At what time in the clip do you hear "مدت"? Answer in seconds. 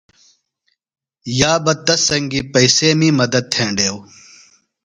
3.19-3.45